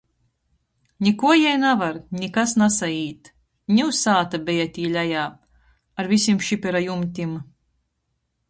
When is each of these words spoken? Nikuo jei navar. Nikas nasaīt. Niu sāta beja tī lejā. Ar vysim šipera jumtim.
Nikuo 1.07 1.33
jei 1.39 1.59
navar. 1.63 1.99
Nikas 2.21 2.55
nasaīt. 2.61 3.31
Niu 3.75 3.93
sāta 3.99 4.41
beja 4.49 4.67
tī 4.79 4.89
lejā. 4.97 5.29
Ar 6.01 6.11
vysim 6.15 6.45
šipera 6.49 6.83
jumtim. 6.89 7.41